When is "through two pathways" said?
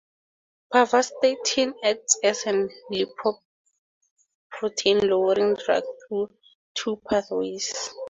6.09-7.93